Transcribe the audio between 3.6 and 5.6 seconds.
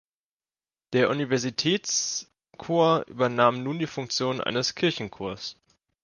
nun die Funktion eines Kirchenchores.